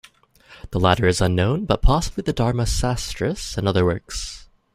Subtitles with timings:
[0.71, 4.49] The latter is unknown but possibly the Dharmasastras and other works.